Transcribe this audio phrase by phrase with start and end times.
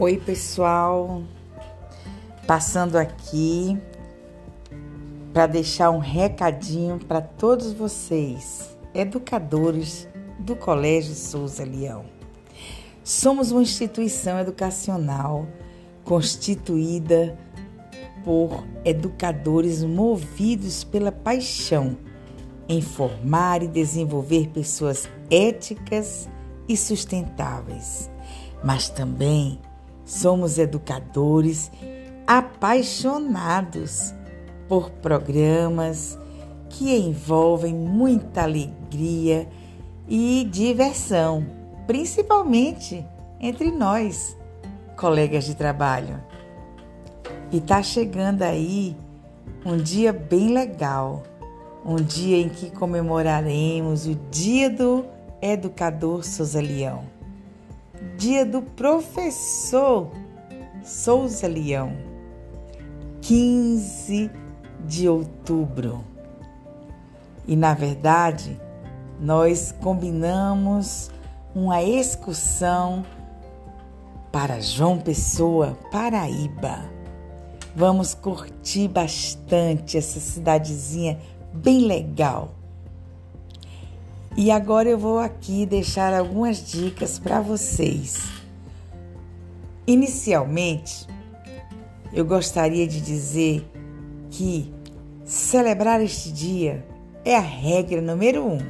[0.00, 1.24] Oi, pessoal.
[2.46, 3.76] Passando aqui
[5.32, 10.08] para deixar um recadinho para todos vocês, educadores
[10.38, 12.04] do Colégio Souza Leão.
[13.02, 15.48] Somos uma instituição educacional
[16.04, 17.36] constituída
[18.24, 21.98] por educadores movidos pela paixão
[22.68, 26.28] em formar e desenvolver pessoas éticas
[26.68, 28.08] e sustentáveis,
[28.62, 29.58] mas também
[30.08, 31.70] somos educadores
[32.26, 34.14] apaixonados
[34.66, 36.18] por programas
[36.70, 39.46] que envolvem muita alegria
[40.08, 41.46] e diversão,
[41.86, 43.04] principalmente
[43.38, 44.34] entre nós,
[44.96, 46.18] colegas de trabalho.
[47.52, 48.96] E tá chegando aí
[49.64, 51.22] um dia bem legal,
[51.84, 55.04] um dia em que comemoraremos o Dia do
[55.40, 57.04] Educador Souza Leão,
[58.18, 60.10] Dia do Professor
[60.82, 61.96] Souza Leão,
[63.20, 64.28] 15
[64.84, 66.04] de outubro.
[67.46, 68.60] E na verdade,
[69.20, 71.12] nós combinamos
[71.54, 73.06] uma excursão
[74.32, 76.90] para João Pessoa, Paraíba.
[77.76, 81.20] Vamos curtir bastante essa cidadezinha
[81.54, 82.57] bem legal.
[84.40, 88.22] E agora eu vou aqui deixar algumas dicas para vocês.
[89.84, 91.08] Inicialmente,
[92.12, 93.68] eu gostaria de dizer
[94.30, 94.72] que
[95.24, 96.86] celebrar este dia
[97.24, 98.60] é a regra número um.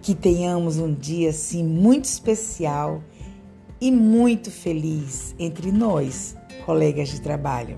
[0.00, 3.04] Que tenhamos um dia assim muito especial
[3.78, 7.76] e muito feliz entre nós, colegas de trabalho.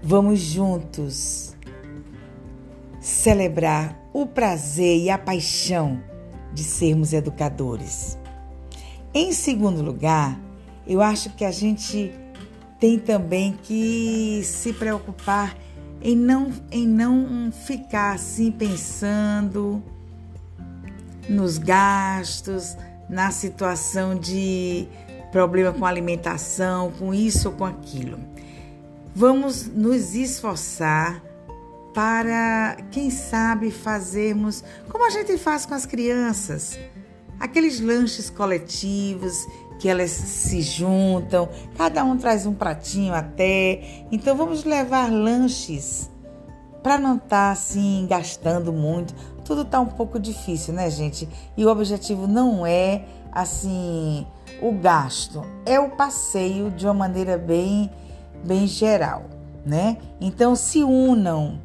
[0.00, 1.51] Vamos juntos
[3.02, 6.00] celebrar o prazer e a paixão
[6.54, 8.16] de sermos educadores.
[9.12, 10.40] Em segundo lugar,
[10.86, 12.12] eu acho que a gente
[12.78, 15.56] tem também que se preocupar
[16.00, 19.82] em não, em não ficar assim pensando
[21.28, 22.76] nos gastos,
[23.08, 24.86] na situação de
[25.30, 28.18] problema com alimentação, com isso ou com aquilo.
[29.14, 31.22] Vamos nos esforçar
[31.94, 36.78] para, quem sabe, fazermos como a gente faz com as crianças,
[37.38, 39.46] aqueles lanches coletivos
[39.78, 44.06] que elas se juntam, cada um traz um pratinho até.
[44.12, 46.08] Então vamos levar lanches
[46.82, 49.12] para não estar tá, assim gastando muito.
[49.44, 51.28] Tudo tá um pouco difícil, né, gente?
[51.56, 54.26] E o objetivo não é assim
[54.60, 57.90] o gasto, é o passeio de uma maneira bem
[58.44, 59.24] bem geral,
[59.64, 59.96] né?
[60.20, 61.60] Então se unam,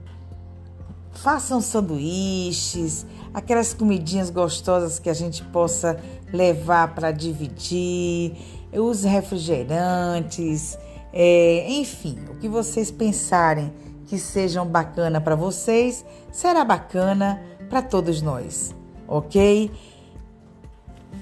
[1.18, 6.00] façam sanduíches, aquelas comidinhas gostosas que a gente possa
[6.32, 8.36] levar para dividir,
[8.74, 10.78] os refrigerantes,
[11.14, 13.74] é, enfim, o que vocês pensarem
[14.06, 18.76] que sejam bacana para vocês, será bacana para todos nós,
[19.08, 19.72] ok?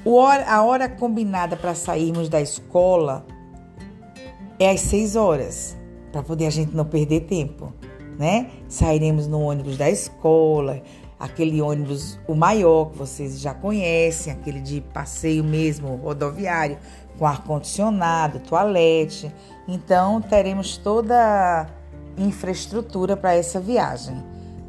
[0.03, 3.25] Hora, a hora combinada para sairmos da escola
[4.59, 5.77] é às 6 horas,
[6.11, 7.73] para poder a gente não perder tempo,
[8.17, 8.49] né?
[8.67, 10.81] Sairemos no ônibus da escola,
[11.19, 16.77] aquele ônibus, o maior, que vocês já conhecem, aquele de passeio mesmo, rodoviário,
[17.17, 19.31] com ar-condicionado, toalete.
[19.67, 24.15] Então, teremos toda a infraestrutura para essa viagem,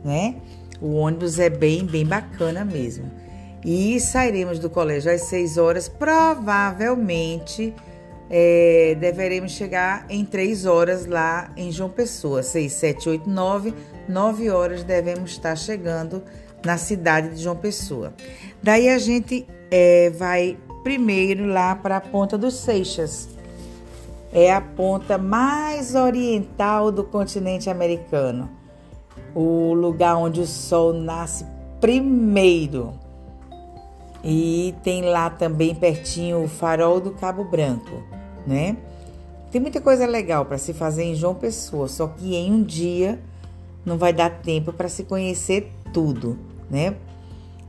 [0.05, 0.37] né?
[0.81, 3.11] O ônibus é bem, bem bacana mesmo.
[3.65, 7.75] E sairemos do colégio às 6 horas, provavelmente
[8.31, 12.43] é, deveremos chegar em 3 horas lá em João Pessoa.
[12.43, 13.75] 6, 7, 8, 9,
[14.09, 16.23] 9 horas devemos estar chegando
[16.65, 18.13] na cidade de João Pessoa.
[18.63, 23.29] Daí a gente é, vai primeiro lá para a Ponta dos Seixas.
[24.33, 28.51] É a ponta mais oriental do continente americano.
[29.35, 31.47] O lugar onde o sol nasce
[31.81, 32.95] primeiro.
[34.23, 38.03] E tem lá também pertinho o farol do Cabo Branco,
[38.47, 38.77] né?
[39.51, 43.19] Tem muita coisa legal para se fazer em João Pessoa, só que em um dia
[43.85, 46.39] não vai dar tempo para se conhecer tudo,
[46.71, 46.95] né?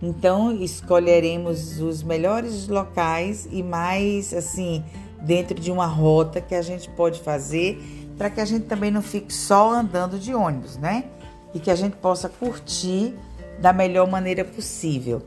[0.01, 4.83] Então escolheremos os melhores locais e mais assim
[5.21, 7.81] dentro de uma rota que a gente pode fazer
[8.17, 11.05] para que a gente também não fique só andando de ônibus, né?
[11.53, 13.15] E que a gente possa curtir
[13.59, 15.21] da melhor maneira possível.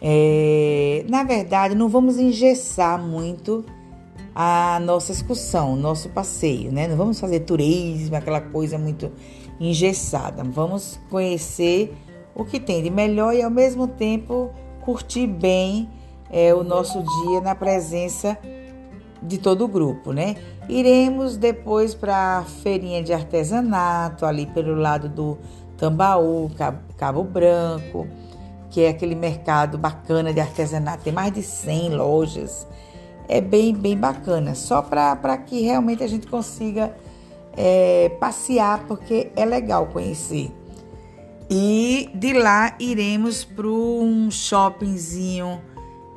[0.00, 3.64] É, na verdade, não vamos engessar muito
[4.34, 6.86] a nossa excursão, nosso passeio, né?
[6.86, 9.10] Não vamos fazer turismo, aquela coisa muito
[9.58, 10.44] engessada.
[10.44, 11.94] Vamos conhecer
[12.34, 14.50] o que tem de melhor e ao mesmo tempo
[14.80, 15.88] curtir bem
[16.30, 18.38] é, o nosso dia na presença
[19.22, 20.36] de todo o grupo, né?
[20.68, 25.38] Iremos depois para a feirinha de artesanato, ali pelo lado do
[25.76, 26.50] Tambaú,
[26.96, 28.06] Cabo Branco,
[28.70, 31.02] que é aquele mercado bacana de artesanato.
[31.02, 32.66] Tem mais de 100 lojas.
[33.32, 34.56] É bem, bem bacana.
[34.56, 36.92] Só para que realmente a gente consiga
[37.56, 40.50] é, passear, porque é legal conhecer.
[41.48, 45.60] E de lá iremos para um shoppingzinho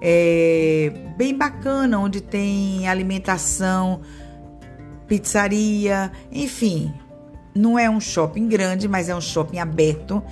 [0.01, 4.01] é, bem bacana, onde tem alimentação,
[5.07, 6.91] pizzaria, enfim.
[7.53, 10.23] Não é um shopping grande, mas é um shopping aberto.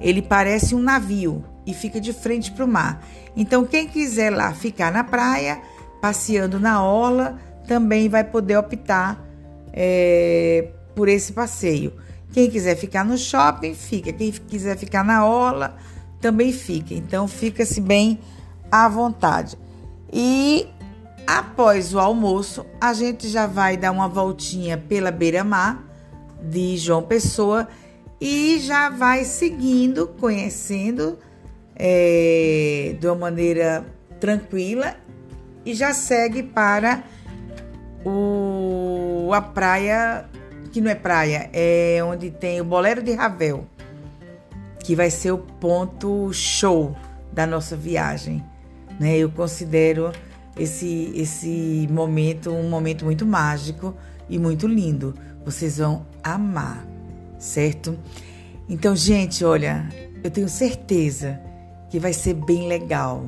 [0.00, 3.06] Ele parece um navio e fica de frente para o mar.
[3.36, 5.60] Então, quem quiser lá ficar na praia,
[6.00, 9.24] passeando na orla, também vai poder optar
[9.72, 11.92] é, por esse passeio.
[12.32, 14.12] Quem quiser ficar no shopping, fica.
[14.12, 15.76] Quem quiser ficar na orla,
[16.20, 16.94] também fica.
[16.94, 18.20] Então, fica-se bem
[18.70, 19.58] à vontade.
[20.12, 20.66] E
[21.26, 25.84] após o almoço, a gente já vai dar uma voltinha pela beira-mar
[26.42, 27.68] de João Pessoa
[28.20, 31.18] e já vai seguindo, conhecendo
[31.74, 33.84] é, de uma maneira
[34.20, 34.96] tranquila
[35.64, 37.02] e já segue para
[38.04, 40.24] o, a praia,
[40.72, 43.66] que não é praia, é onde tem o Bolero de Ravel,
[44.82, 46.96] que vai ser o ponto show
[47.32, 48.42] da nossa viagem.
[48.98, 49.16] Né?
[49.18, 50.12] Eu considero
[50.58, 53.94] esse, esse momento um momento muito mágico
[54.28, 55.14] e muito lindo.
[55.44, 56.86] Vocês vão amar,
[57.38, 57.98] certo?
[58.68, 59.88] Então, gente, olha,
[60.22, 61.40] eu tenho certeza
[61.88, 63.26] que vai ser bem legal.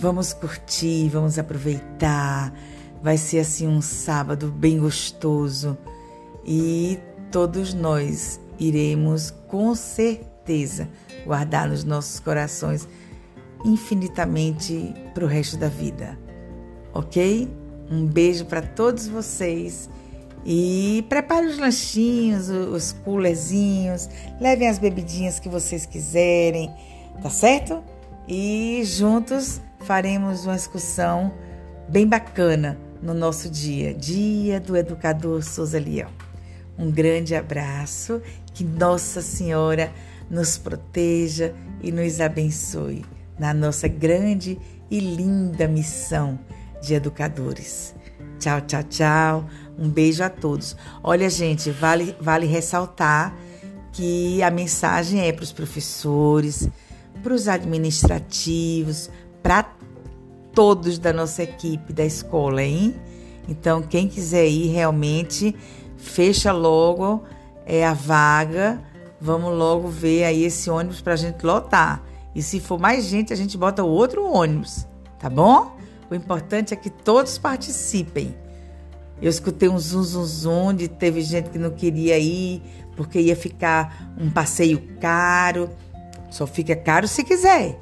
[0.00, 2.54] Vamos curtir, vamos aproveitar.
[3.02, 5.76] Vai ser assim um sábado bem gostoso
[6.42, 6.98] e
[7.30, 10.88] todos nós iremos com certeza
[11.26, 12.88] guardar nos nossos corações
[13.62, 16.18] infinitamente para o resto da vida.
[16.94, 17.46] Ok?
[17.90, 19.90] Um beijo para todos vocês
[20.46, 24.08] e prepare os lanchinhos, os coolerzinhos,
[24.40, 26.70] levem as bebidinhas que vocês quiserem,
[27.22, 27.84] tá certo?
[28.26, 29.60] E juntos
[29.90, 31.34] faremos uma excursão
[31.88, 36.08] bem bacana no nosso dia, Dia do Educador Souza Leão.
[36.78, 38.22] Um grande abraço,
[38.54, 39.92] que Nossa Senhora
[40.30, 41.52] nos proteja
[41.82, 43.04] e nos abençoe
[43.36, 46.38] na nossa grande e linda missão
[46.80, 47.92] de educadores.
[48.38, 49.44] Tchau, tchau, tchau.
[49.76, 50.76] Um beijo a todos.
[51.02, 53.36] Olha, gente, vale, vale ressaltar
[53.90, 56.68] que a mensagem é para os professores,
[57.24, 59.10] para os administrativos,
[59.42, 59.79] para
[60.52, 62.94] todos da nossa equipe da escola, hein?
[63.48, 65.54] Então, quem quiser ir realmente,
[65.96, 67.24] fecha logo
[67.66, 68.80] é a vaga.
[69.20, 72.02] Vamos logo ver aí esse ônibus para a gente lotar.
[72.34, 74.86] E se for mais gente, a gente bota outro ônibus,
[75.18, 75.76] tá bom?
[76.10, 78.34] O importante é que todos participem.
[79.20, 82.62] Eu escutei um zum zum zum de teve gente que não queria ir
[82.96, 85.70] porque ia ficar um passeio caro.
[86.30, 87.78] Só fica caro se quiser.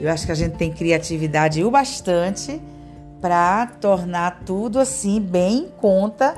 [0.00, 2.60] Eu acho que a gente tem criatividade o bastante
[3.20, 6.36] para tornar tudo assim bem em conta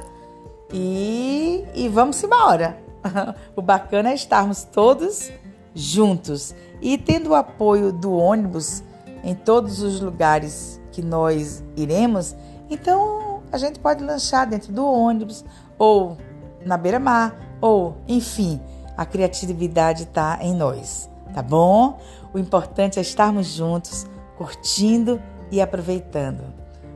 [0.72, 2.78] e, e vamos embora.
[3.56, 5.30] o bacana é estarmos todos
[5.74, 8.82] juntos e tendo o apoio do ônibus
[9.22, 12.34] em todos os lugares que nós iremos,
[12.70, 15.44] então a gente pode lanchar dentro do ônibus
[15.78, 16.16] ou
[16.64, 18.60] na beira-mar ou, enfim,
[18.96, 21.98] a criatividade está em nós, tá bom?
[22.32, 24.06] O importante é estarmos juntos,
[24.36, 25.20] curtindo
[25.50, 26.42] e aproveitando.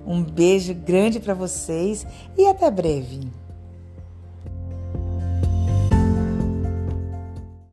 [0.07, 3.42] Um beijo grande para vocês e até breve.